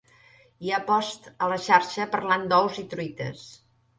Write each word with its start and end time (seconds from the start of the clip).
Hi 0.67 0.71
ha 0.71 0.79
posts 0.87 1.33
a 1.33 1.49
la 1.51 1.59
xarxa 1.67 2.09
parlant 2.15 2.47
d'ous 2.53 2.83
i 2.85 2.87
truites 2.95 3.47